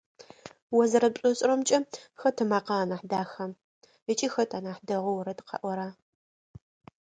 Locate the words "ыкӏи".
4.11-4.27